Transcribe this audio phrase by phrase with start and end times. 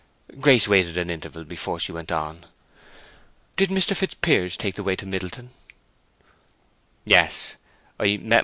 [0.39, 2.47] Grace waited an interval before she went on:
[3.55, 3.95] "Did Mr.
[3.95, 5.51] Fitzpiers take the way to Middleton?"
[7.05, 7.55] "Yes...